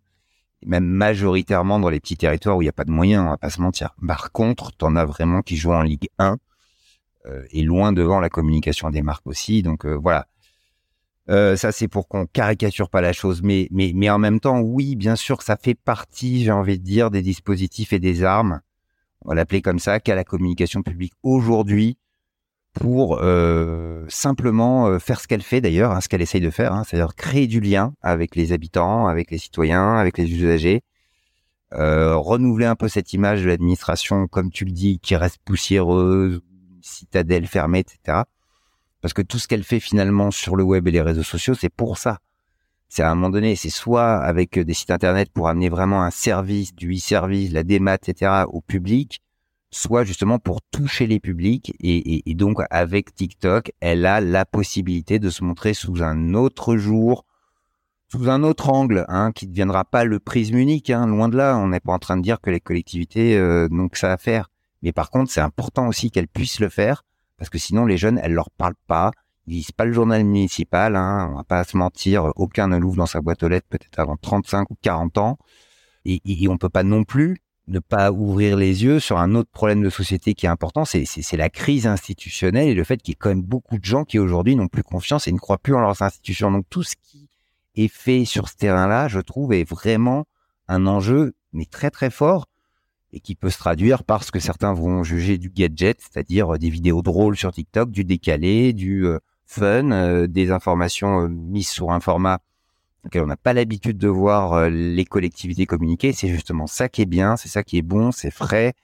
même 0.66 0.84
majoritairement 0.84 1.80
dans 1.80 1.88
les 1.88 1.98
petits 1.98 2.18
territoires 2.18 2.58
où 2.58 2.62
il 2.62 2.66
n'y 2.66 2.70
a 2.70 2.74
pas 2.74 2.84
de 2.84 2.90
moyens, 2.90 3.24
on 3.24 3.30
va 3.30 3.38
pas 3.38 3.48
se 3.48 3.62
mentir. 3.62 3.94
Par 4.06 4.32
contre, 4.32 4.72
t'en 4.76 4.96
as 4.96 5.06
vraiment 5.06 5.40
qui 5.40 5.56
jouent 5.56 5.72
en 5.72 5.82
Ligue 5.82 6.08
1 6.18 6.36
euh, 7.24 7.42
et 7.52 7.62
loin 7.62 7.92
devant 7.92 8.20
la 8.20 8.28
communication 8.28 8.90
des 8.90 9.00
marques 9.00 9.26
aussi. 9.26 9.62
Donc 9.62 9.86
voilà, 9.86 10.26
euh, 11.28 11.56
ça, 11.56 11.72
c'est 11.72 11.88
pour 11.88 12.08
qu'on 12.08 12.26
caricature 12.26 12.88
pas 12.88 13.00
la 13.00 13.12
chose, 13.12 13.42
mais, 13.42 13.68
mais, 13.72 13.92
mais 13.94 14.08
en 14.10 14.18
même 14.18 14.38
temps, 14.38 14.60
oui, 14.60 14.94
bien 14.94 15.16
sûr, 15.16 15.42
ça 15.42 15.56
fait 15.56 15.74
partie, 15.74 16.44
j'ai 16.44 16.52
envie 16.52 16.78
de 16.78 16.84
dire, 16.84 17.10
des 17.10 17.22
dispositifs 17.22 17.92
et 17.92 17.98
des 17.98 18.22
armes, 18.22 18.60
on 19.22 19.30
va 19.30 19.34
l'appeler 19.34 19.60
comme 19.60 19.80
ça, 19.80 19.98
qu'a 19.98 20.14
la 20.14 20.24
communication 20.24 20.82
publique 20.82 21.14
aujourd'hui 21.24 21.98
pour 22.72 23.18
euh, 23.20 24.04
simplement 24.08 24.86
euh, 24.86 24.98
faire 24.98 25.20
ce 25.20 25.26
qu'elle 25.26 25.42
fait 25.42 25.60
d'ailleurs, 25.60 25.90
hein, 25.90 26.00
ce 26.00 26.08
qu'elle 26.08 26.22
essaye 26.22 26.40
de 26.40 26.50
faire, 26.50 26.72
hein, 26.72 26.84
c'est-à-dire 26.84 27.14
créer 27.16 27.48
du 27.48 27.60
lien 27.60 27.94
avec 28.02 28.36
les 28.36 28.52
habitants, 28.52 29.08
avec 29.08 29.30
les 29.30 29.38
citoyens, 29.38 29.96
avec 29.96 30.18
les 30.18 30.30
usagers, 30.30 30.82
renouveler 31.72 32.64
un 32.64 32.76
peu 32.76 32.88
cette 32.88 33.12
image 33.12 33.42
de 33.42 33.48
l'administration, 33.48 34.28
comme 34.28 34.50
tu 34.50 34.64
le 34.64 34.70
dis, 34.70 34.98
qui 35.00 35.16
reste 35.16 35.38
poussiéreuse, 35.44 36.40
citadelle 36.80 37.46
fermée, 37.46 37.80
etc 37.80 38.22
parce 39.00 39.14
que 39.14 39.22
tout 39.22 39.38
ce 39.38 39.48
qu'elle 39.48 39.64
fait 39.64 39.80
finalement 39.80 40.30
sur 40.30 40.56
le 40.56 40.64
web 40.64 40.86
et 40.88 40.90
les 40.90 41.00
réseaux 41.00 41.22
sociaux, 41.22 41.54
c'est 41.54 41.72
pour 41.72 41.98
ça. 41.98 42.18
C'est 42.88 43.02
à 43.02 43.10
un 43.10 43.14
moment 43.14 43.30
donné, 43.30 43.56
c'est 43.56 43.70
soit 43.70 44.16
avec 44.16 44.58
des 44.58 44.74
sites 44.74 44.90
internet 44.90 45.30
pour 45.32 45.48
amener 45.48 45.68
vraiment 45.68 46.02
un 46.02 46.10
service, 46.10 46.74
du 46.74 46.94
e-service, 46.94 47.52
la 47.52 47.64
démat, 47.64 47.96
etc. 47.96 48.44
au 48.48 48.60
public, 48.60 49.20
soit 49.70 50.04
justement 50.04 50.38
pour 50.38 50.62
toucher 50.62 51.06
les 51.06 51.20
publics. 51.20 51.74
Et, 51.80 52.22
donc 52.34 52.58
avec 52.70 53.14
TikTok, 53.14 53.72
elle 53.80 54.06
a 54.06 54.20
la 54.20 54.44
possibilité 54.44 55.18
de 55.18 55.30
se 55.30 55.44
montrer 55.44 55.74
sous 55.74 56.02
un 56.02 56.34
autre 56.34 56.76
jour, 56.76 57.24
sous 58.10 58.30
un 58.30 58.44
autre 58.44 58.70
angle, 58.70 59.04
hein, 59.08 59.32
qui 59.32 59.46
ne 59.46 59.50
deviendra 59.50 59.84
pas 59.84 60.04
le 60.04 60.20
prisme 60.20 60.56
unique. 60.56 60.90
Hein, 60.90 61.06
loin 61.08 61.28
de 61.28 61.36
là, 61.36 61.56
on 61.58 61.68
n'est 61.68 61.80
pas 61.80 61.92
en 61.92 61.98
train 61.98 62.16
de 62.16 62.22
dire 62.22 62.40
que 62.40 62.50
les 62.50 62.60
collectivités 62.60 63.36
euh, 63.36 63.68
n'ont 63.70 63.88
que 63.88 63.98
ça 63.98 64.12
à 64.12 64.16
faire. 64.16 64.48
Mais 64.82 64.92
par 64.92 65.10
contre, 65.10 65.32
c'est 65.32 65.40
important 65.40 65.88
aussi 65.88 66.10
qu'elles 66.10 66.28
puissent 66.28 66.60
le 66.60 66.68
faire 66.68 67.02
parce 67.38 67.50
que 67.50 67.58
sinon 67.58 67.84
les 67.86 67.96
jeunes, 67.96 68.18
elles 68.22 68.34
leur 68.34 68.50
parlent 68.50 68.74
pas, 68.86 69.10
ils 69.46 69.54
lisent 69.54 69.72
pas 69.72 69.84
le 69.84 69.92
journal 69.92 70.24
municipal, 70.24 70.96
hein, 70.96 71.30
on 71.32 71.36
va 71.36 71.44
pas 71.44 71.64
se 71.64 71.76
mentir, 71.76 72.32
aucun 72.36 72.68
ne 72.68 72.78
l'ouvre 72.78 72.96
dans 72.96 73.06
sa 73.06 73.20
boîte 73.20 73.42
aux 73.42 73.48
lettres 73.48 73.68
peut-être 73.68 73.98
avant 73.98 74.16
35 74.16 74.70
ou 74.70 74.76
40 74.82 75.18
ans, 75.18 75.38
et, 76.04 76.20
et, 76.24 76.48
on 76.48 76.56
peut 76.56 76.68
pas 76.68 76.84
non 76.84 77.04
plus 77.04 77.38
ne 77.68 77.80
pas 77.80 78.12
ouvrir 78.12 78.56
les 78.56 78.84
yeux 78.84 79.00
sur 79.00 79.18
un 79.18 79.34
autre 79.34 79.50
problème 79.50 79.82
de 79.82 79.90
société 79.90 80.34
qui 80.34 80.46
est 80.46 80.48
important, 80.48 80.84
c'est 80.84 81.36
la 81.36 81.50
crise 81.50 81.86
institutionnelle 81.86 82.68
et 82.68 82.74
le 82.74 82.84
fait 82.84 82.98
qu'il 82.98 83.12
y 83.12 83.14
ait 83.14 83.18
quand 83.18 83.30
même 83.30 83.42
beaucoup 83.42 83.78
de 83.78 83.84
gens 83.84 84.04
qui 84.04 84.18
aujourd'hui 84.18 84.54
n'ont 84.54 84.68
plus 84.68 84.84
confiance 84.84 85.26
et 85.26 85.32
ne 85.32 85.38
croient 85.38 85.58
plus 85.58 85.74
en 85.74 85.80
leurs 85.80 86.02
institutions. 86.02 86.52
Donc 86.52 86.66
tout 86.70 86.84
ce 86.84 86.94
qui 86.94 87.28
est 87.74 87.92
fait 87.92 88.24
sur 88.24 88.48
ce 88.48 88.54
terrain-là, 88.56 89.08
je 89.08 89.18
trouve, 89.18 89.52
est 89.52 89.68
vraiment 89.68 90.26
un 90.68 90.86
enjeu, 90.86 91.34
mais 91.52 91.64
très 91.64 91.90
très 91.90 92.10
fort, 92.10 92.46
et 93.16 93.20
qui 93.20 93.34
peut 93.34 93.48
se 93.48 93.56
traduire 93.56 94.04
par 94.04 94.24
ce 94.24 94.30
que 94.30 94.38
certains 94.38 94.74
vont 94.74 95.02
juger 95.02 95.38
du 95.38 95.48
gadget, 95.48 95.98
c'est-à-dire 96.00 96.54
euh, 96.54 96.58
des 96.58 96.68
vidéos 96.68 97.00
drôles 97.00 97.34
sur 97.34 97.50
TikTok, 97.50 97.90
du 97.90 98.04
décalé, 98.04 98.74
du 98.74 99.06
euh, 99.06 99.18
fun, 99.46 99.90
euh, 99.90 100.26
des 100.26 100.50
informations 100.50 101.26
mises 101.26 101.70
sur 101.70 101.92
un 101.92 102.00
format 102.00 102.40
auquel 103.06 103.22
on 103.22 103.26
n'a 103.26 103.38
pas 103.38 103.54
l'habitude 103.54 103.96
de 103.96 104.08
voir 104.08 104.68
les 104.68 105.04
collectivités 105.06 105.64
communiquer. 105.64 106.12
C'est 106.12 106.28
justement 106.28 106.66
ça 106.66 106.90
qui 106.90 107.02
est 107.02 107.06
bien, 107.06 107.36
c'est 107.36 107.48
ça 107.48 107.62
qui 107.62 107.78
est 107.78 107.82
bon, 107.82 108.12
c'est 108.12 108.32
frais. 108.32 108.74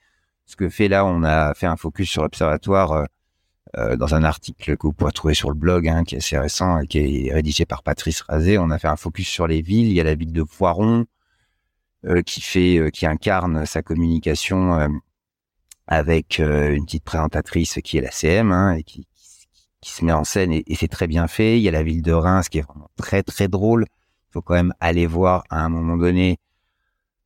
Ce 0.47 0.55
que 0.55 0.67
fait 0.67 0.87
là, 0.87 1.05
on 1.05 1.23
a 1.23 1.53
fait 1.53 1.67
un 1.67 1.75
focus 1.75 2.09
sur 2.09 2.23
l'observatoire 2.23 3.05
dans 3.75 4.15
un 4.15 4.23
article 4.23 4.77
que 4.77 4.87
vous 4.87 4.93
pourrez 4.93 5.11
trouver 5.11 5.33
sur 5.33 5.49
le 5.49 5.55
blog, 5.55 5.89
hein, 5.89 6.05
qui 6.05 6.15
est 6.15 6.19
assez 6.19 6.37
récent 6.37 6.79
et 6.79 6.87
qui 6.87 7.27
est 7.27 7.33
rédigé 7.33 7.65
par 7.65 7.83
Patrice 7.83 8.21
Razé. 8.21 8.57
On 8.57 8.69
a 8.69 8.79
fait 8.79 8.87
un 8.87 8.95
focus 8.95 9.27
sur 9.27 9.45
les 9.45 9.61
villes. 9.61 9.87
Il 9.87 9.93
y 9.93 9.99
a 9.99 10.05
la 10.05 10.15
ville 10.15 10.31
de 10.31 10.41
Voiron, 10.41 11.01
euh, 11.01 11.03
qui 12.25 12.41
fait, 12.41 12.77
euh, 12.77 12.89
qui 12.89 13.05
incarne 13.05 13.65
sa 13.65 13.81
communication 13.81 14.79
euh, 14.79 14.87
avec 15.87 16.39
une 16.39 16.85
petite 16.85 17.03
présentatrice 17.03 17.79
qui 17.83 17.97
est 17.97 18.01
la 18.01 18.11
CM 18.11 18.51
hein, 18.51 18.73
et 18.75 18.83
qui, 18.83 19.05
qui, 19.81 19.91
se 19.91 20.05
met 20.05 20.13
en 20.13 20.23
scène 20.23 20.51
et, 20.53 20.63
c'est 20.75 20.87
très 20.87 21.07
bien 21.07 21.27
fait. 21.27 21.57
Il 21.57 21.63
y 21.63 21.67
a 21.67 21.71
la 21.71 21.83
ville 21.83 22.01
de 22.01 22.13
Reims 22.13 22.47
qui 22.49 22.59
est 22.59 22.61
vraiment 22.61 22.89
très 22.95 23.21
très 23.21 23.49
drôle. 23.49 23.85
Il 24.29 24.33
faut 24.33 24.41
quand 24.41 24.53
même 24.53 24.73
aller 24.79 25.05
voir 25.05 25.43
à 25.49 25.63
un 25.63 25.69
moment 25.69 25.97
donné 25.97 26.37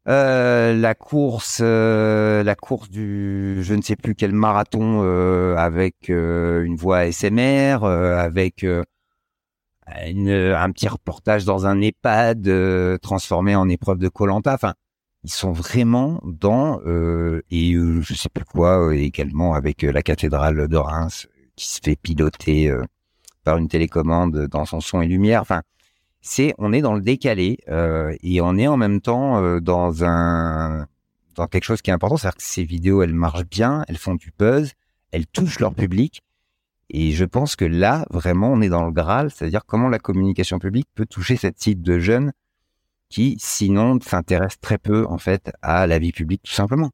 euh, 0.07 0.73
la 0.73 0.95
course, 0.95 1.61
la 1.61 2.55
course 2.55 2.89
du, 2.89 3.59
je 3.61 3.73
ne 3.75 3.81
sais 3.81 3.95
plus 3.95 4.15
quel 4.15 4.31
marathon 4.31 5.01
avec 5.55 6.09
une 6.09 6.75
voix 6.75 6.99
ASMR, 6.99 7.83
avec 7.83 8.65
un 9.87 10.71
petit 10.71 10.87
reportage 10.87 11.45
dans 11.45 11.65
un 11.65 11.81
EHPAD 11.81 12.47
euh, 12.47 12.97
transformé 12.97 13.55
en 13.55 13.69
épreuve 13.69 13.99
de 13.99 14.09
Colanta. 14.09 14.53
Enfin, 14.53 14.73
ils 15.23 15.31
sont 15.31 15.51
vraiment 15.51 16.21
dans 16.23 16.79
euh, 16.85 17.41
et 17.49 17.73
euh, 17.73 18.01
je 18.01 18.13
sais 18.13 18.29
plus 18.29 18.45
quoi 18.45 18.95
également 18.95 19.53
avec 19.53 19.81
la 19.81 20.01
cathédrale 20.01 20.67
de 20.67 20.77
Reims 20.77 21.27
qui 21.55 21.67
se 21.67 21.79
fait 21.83 21.95
piloter 21.95 22.71
par 23.43 23.57
une 23.57 23.67
télécommande 23.67 24.47
dans 24.47 24.65
son 24.65 24.79
son 24.79 25.01
et 25.01 25.07
lumière. 25.07 25.41
Enfin, 25.41 25.63
c'est 26.21 26.53
on 26.57 26.71
est 26.71 26.81
dans 26.81 26.93
le 26.93 27.01
décalé 27.01 27.57
et 28.21 28.41
on 28.41 28.57
est 28.57 28.67
en 28.67 28.77
même 28.77 29.01
temps 29.01 29.59
dans 29.59 30.03
un 30.03 30.85
dans 31.35 31.47
quelque 31.47 31.63
chose 31.63 31.81
qui 31.81 31.89
est 31.89 31.93
important, 31.93 32.17
c'est-à-dire 32.17 32.37
que 32.37 32.43
ces 32.43 32.63
vidéos 32.63 33.01
elles 33.01 33.13
marchent 33.13 33.45
bien, 33.45 33.83
elles 33.87 33.97
font 33.97 34.15
du 34.15 34.31
buzz, 34.37 34.73
elles 35.11 35.27
touchent 35.27 35.59
leur 35.59 35.73
public 35.73 36.21
et 36.89 37.11
je 37.11 37.25
pense 37.25 37.55
que 37.55 37.65
là, 37.65 38.05
vraiment, 38.09 38.51
on 38.51 38.61
est 38.61 38.69
dans 38.69 38.85
le 38.85 38.91
Graal, 38.91 39.29
c'est-à-dire 39.31 39.65
comment 39.65 39.89
la 39.89 39.99
communication 39.99 40.59
publique 40.59 40.87
peut 40.95 41.05
toucher 41.05 41.35
cette 41.35 41.59
cible 41.59 41.81
de 41.81 41.99
jeunes 41.99 42.31
qui, 43.09 43.37
sinon, 43.39 43.99
s'intéressent 44.01 44.59
très 44.61 44.77
peu, 44.77 45.05
en 45.07 45.17
fait, 45.17 45.51
à 45.61 45.87
la 45.87 45.99
vie 45.99 46.11
publique, 46.11 46.43
tout 46.43 46.53
simplement. 46.53 46.91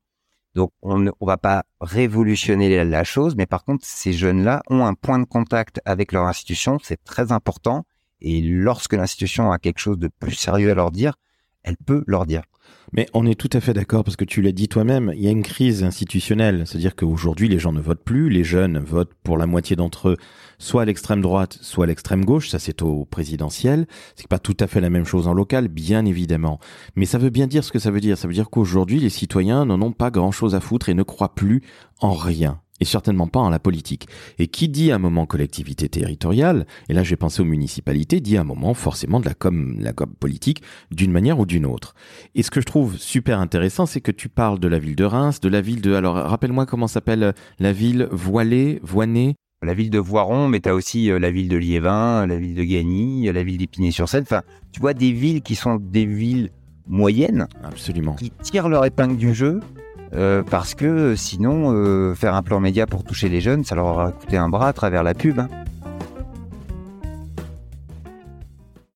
Donc, 0.55 0.71
on 0.81 0.99
ne 0.99 1.11
va 1.21 1.37
pas 1.37 1.63
révolutionner 1.81 2.83
la 2.83 3.03
chose, 3.03 3.35
mais 3.35 3.47
par 3.47 3.63
contre, 3.63 3.85
ces 3.85 4.13
jeunes-là 4.13 4.61
ont 4.69 4.85
un 4.85 4.93
point 4.93 5.19
de 5.19 5.25
contact 5.25 5.81
avec 5.85 6.11
leur 6.11 6.25
institution, 6.25 6.77
c'est 6.83 7.03
très 7.03 7.31
important. 7.31 7.85
Et 8.21 8.41
lorsque 8.41 8.93
l'institution 8.93 9.51
a 9.51 9.57
quelque 9.57 9.79
chose 9.79 9.97
de 9.97 10.07
plus 10.07 10.35
sérieux 10.35 10.71
à 10.71 10.75
leur 10.75 10.91
dire, 10.91 11.15
elle 11.63 11.77
peut 11.77 12.03
leur 12.07 12.25
dire. 12.25 12.43
Mais 12.91 13.07
on 13.13 13.25
est 13.25 13.39
tout 13.39 13.49
à 13.53 13.59
fait 13.59 13.73
d'accord 13.73 14.03
parce 14.03 14.15
que 14.15 14.25
tu 14.25 14.41
l'as 14.41 14.51
dit 14.51 14.67
toi-même, 14.67 15.11
il 15.15 15.23
y 15.23 15.27
a 15.27 15.31
une 15.31 15.43
crise 15.43 15.83
institutionnelle, 15.83 16.63
c'est-à-dire 16.65 16.95
qu'aujourd'hui 16.95 17.49
les 17.49 17.57
gens 17.57 17.73
ne 17.73 17.81
votent 17.81 18.03
plus, 18.03 18.29
les 18.29 18.43
jeunes 18.43 18.77
votent 18.79 19.13
pour 19.23 19.37
la 19.37 19.47
moitié 19.47 19.75
d'entre 19.75 20.09
eux, 20.09 20.17
soit 20.59 20.83
à 20.83 20.85
l'extrême 20.85 21.21
droite, 21.21 21.57
soit 21.61 21.85
à 21.85 21.87
l'extrême 21.87 22.23
gauche, 22.23 22.49
ça 22.49 22.59
c'est 22.59 22.81
au 22.81 23.05
présidentiel, 23.05 23.87
c'est 24.15 24.27
pas 24.27 24.39
tout 24.39 24.57
à 24.59 24.67
fait 24.67 24.81
la 24.81 24.89
même 24.89 25.05
chose 25.05 25.27
en 25.27 25.33
local, 25.33 25.67
bien 25.69 26.05
évidemment. 26.05 26.59
Mais 26.95 27.05
ça 27.05 27.17
veut 27.17 27.31
bien 27.31 27.47
dire 27.47 27.63
ce 27.63 27.71
que 27.71 27.79
ça 27.79 27.91
veut 27.91 28.01
dire, 28.01 28.17
ça 28.17 28.27
veut 28.27 28.33
dire 28.33 28.49
qu'aujourd'hui 28.49 28.99
les 28.99 29.09
citoyens 29.09 29.65
n'en 29.65 29.81
ont 29.81 29.91
pas 29.91 30.11
grand-chose 30.11 30.55
à 30.55 30.59
foutre 30.59 30.89
et 30.89 30.93
ne 30.93 31.03
croient 31.03 31.35
plus 31.35 31.63
en 31.99 32.13
rien 32.13 32.62
et 32.79 32.85
certainement 32.85 33.27
pas 33.27 33.39
en 33.39 33.49
la 33.49 33.59
politique. 33.59 34.07
Et 34.39 34.47
qui 34.47 34.69
dit 34.69 34.91
un 34.91 34.99
moment 34.99 35.25
collectivité 35.25 35.89
territoriale, 35.89 36.65
et 36.89 36.93
là 36.93 37.03
j'ai 37.03 37.15
pensé 37.15 37.41
aux 37.41 37.45
municipalités, 37.45 38.19
dit 38.19 38.37
un 38.37 38.43
moment 38.43 38.73
forcément 38.73 39.19
de 39.19 39.25
la 39.25 39.33
com, 39.33 39.77
la 39.79 39.93
com 39.93 40.13
politique 40.19 40.61
d'une 40.91 41.11
manière 41.11 41.39
ou 41.39 41.45
d'une 41.45 41.65
autre. 41.65 41.95
Et 42.35 42.43
ce 42.43 42.51
que 42.51 42.61
je 42.61 42.65
trouve 42.65 42.97
super 42.97 43.39
intéressant, 43.39 43.85
c'est 43.85 44.01
que 44.01 44.11
tu 44.11 44.29
parles 44.29 44.59
de 44.59 44.67
la 44.67 44.79
ville 44.79 44.95
de 44.95 45.05
Reims, 45.05 45.39
de 45.39 45.49
la 45.49 45.61
ville 45.61 45.81
de, 45.81 45.93
alors 45.93 46.15
rappelle-moi 46.15 46.65
comment 46.65 46.87
s'appelle 46.87 47.33
la 47.59 47.73
ville 47.73 48.07
voilée, 48.11 48.79
voinée. 48.83 49.35
La 49.61 49.73
ville 49.73 49.89
de 49.89 49.97
Voiron, 49.97 50.49
mais 50.49 50.59
tu 50.59 50.67
as 50.67 50.75
aussi 50.75 51.09
euh, 51.09 51.19
la 51.19 51.31
ville 51.31 51.47
de 51.47 51.55
Liévin, 51.55 52.27
la 52.27 52.35
ville 52.35 52.53
de 52.53 52.65
Gagny, 52.65 53.31
la 53.31 53.43
ville 53.43 53.57
d'Épinay-sur-Seine. 53.57 54.23
Enfin, 54.23 54.41
tu 54.73 54.81
vois 54.81 54.93
des 54.93 55.13
villes 55.13 55.41
qui 55.41 55.55
sont 55.55 55.77
des 55.77 56.05
villes 56.05 56.49
moyennes. 56.85 57.47
Absolument. 57.63 58.15
Qui 58.15 58.31
tirent 58.41 58.67
leur 58.67 58.83
épingle 58.83 59.15
du 59.15 59.33
jeu 59.33 59.61
euh, 60.15 60.43
parce 60.43 60.75
que 60.75 61.15
sinon, 61.15 61.73
euh, 61.73 62.13
faire 62.13 62.35
un 62.35 62.43
plan 62.43 62.59
média 62.59 62.85
pour 62.85 63.03
toucher 63.03 63.29
les 63.29 63.41
jeunes, 63.41 63.63
ça 63.63 63.75
leur 63.75 63.85
aura 63.85 64.11
coûté 64.11 64.37
un 64.37 64.49
bras 64.49 64.67
à 64.67 64.73
travers 64.73 65.03
la 65.03 65.13
pub. 65.13 65.39
Hein. 65.39 65.49